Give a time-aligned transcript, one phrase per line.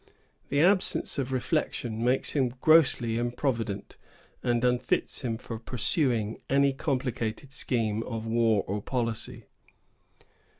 [0.49, 3.97] The absence of reflection makes him grossly improvident,
[4.41, 9.45] and unfits him for pursuing any complicated scheme of war or policy.